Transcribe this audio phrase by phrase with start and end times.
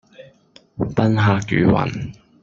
[0.95, 2.11] 賓客如雲